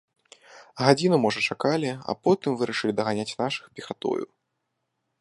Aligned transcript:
Гадзіну, 0.85 1.19
можа, 1.25 1.39
чакалі, 1.51 1.91
а 2.13 2.17
потым 2.23 2.51
вырашылі 2.63 2.93
даганяць 3.01 3.31
нашых 3.45 3.63
пехатою. 3.77 4.23